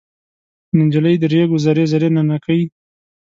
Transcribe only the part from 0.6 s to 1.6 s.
نجلۍ د ریګو